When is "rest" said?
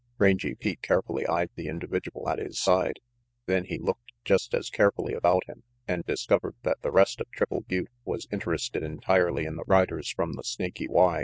6.89-7.21